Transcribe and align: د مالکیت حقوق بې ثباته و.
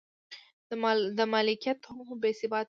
د 1.17 1.19
مالکیت 1.33 1.77
حقوق 1.87 2.09
بې 2.21 2.31
ثباته 2.39 2.57
و. 2.57 2.59